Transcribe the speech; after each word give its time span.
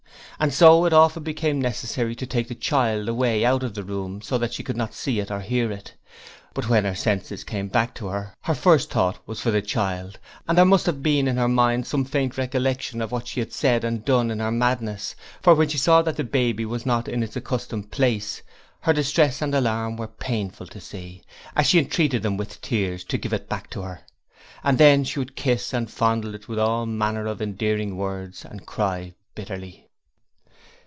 And 0.39 0.51
so 0.51 0.85
it 0.85 0.91
often 0.93 1.21
became 1.21 1.61
necessary 1.61 2.15
to 2.15 2.25
take 2.25 2.47
the 2.47 2.55
child 2.55 3.07
away 3.07 3.45
out 3.45 3.61
of 3.61 3.75
the 3.75 3.83
room, 3.83 4.23
so 4.23 4.39
that 4.39 4.55
she 4.55 4.63
could 4.63 4.75
not 4.75 4.95
see 4.95 5.21
or 5.21 5.39
hear 5.39 5.71
it, 5.71 5.93
but 6.55 6.67
when 6.67 6.83
her 6.83 6.95
senses 6.95 7.43
came 7.43 7.67
back 7.67 7.93
to 7.95 8.07
her, 8.07 8.33
her 8.41 8.55
first 8.55 8.89
thought 8.89 9.19
was 9.27 9.39
for 9.39 9.51
the 9.51 9.61
child, 9.61 10.17
and 10.47 10.57
there 10.57 10.65
must 10.65 10.87
have 10.87 11.03
been 11.03 11.27
in 11.27 11.37
her 11.37 11.47
mind 11.47 11.85
some 11.85 12.03
faint 12.03 12.39
recollection 12.39 13.03
of 13.03 13.11
what 13.11 13.27
she 13.27 13.39
had 13.39 13.53
said 13.53 13.83
and 13.83 14.03
done 14.03 14.31
in 14.31 14.39
her 14.39 14.49
madness, 14.49 15.15
for 15.43 15.53
when 15.53 15.67
she 15.67 15.77
saw 15.77 16.01
that 16.01 16.15
the 16.17 16.23
baby 16.23 16.65
was 16.65 16.87
not 16.87 17.07
in 17.07 17.21
its 17.21 17.35
accustomed 17.35 17.91
place 17.91 18.41
her 18.79 18.93
distress 18.93 19.43
and 19.43 19.53
alarm 19.53 19.95
were 19.95 20.07
painful 20.07 20.65
to 20.65 20.81
see, 20.81 21.21
as 21.55 21.67
she 21.67 21.77
entreated 21.77 22.23
them 22.23 22.35
with 22.35 22.59
tears 22.61 23.03
to 23.03 23.19
give 23.19 23.31
it 23.31 23.47
back 23.47 23.69
to 23.69 23.83
her. 23.83 24.01
And 24.63 24.79
then 24.79 25.03
she 25.03 25.19
would 25.19 25.35
kiss 25.35 25.71
and 25.71 25.87
fondle 25.87 26.33
it 26.33 26.47
with 26.47 26.57
all 26.57 26.87
manner 26.87 27.27
of 27.27 27.43
endearing 27.43 27.95
words, 27.95 28.43
and 28.43 28.65
cry 28.65 29.13
bitterly. 29.35 29.87